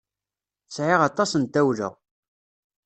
[0.75, 1.89] Sɛiɣ aṭas n tawla.